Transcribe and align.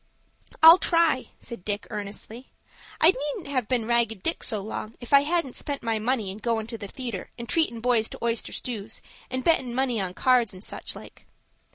"I'll 0.63 0.79
try," 0.79 1.25
said 1.37 1.63
Dick, 1.63 1.85
earnestly. 1.91 2.47
"I 2.99 3.11
needn't 3.11 3.53
have 3.53 3.67
been 3.67 3.85
Ragged 3.85 4.23
Dick 4.23 4.41
so 4.43 4.59
long 4.59 4.95
if 4.99 5.13
I 5.13 5.19
hadn't 5.19 5.55
spent 5.55 5.83
my 5.83 5.99
money 5.99 6.31
in 6.31 6.39
goin' 6.39 6.65
to 6.65 6.77
the 6.79 6.87
theatre, 6.87 7.29
and 7.37 7.47
treatin' 7.47 7.81
boys 7.81 8.09
to 8.09 8.23
oyster 8.25 8.51
stews, 8.51 9.03
and 9.29 9.43
bettin' 9.43 9.75
money 9.75 10.01
on 10.01 10.15
cards, 10.15 10.55
and 10.55 10.63
such 10.63 10.95
like." 10.95 11.27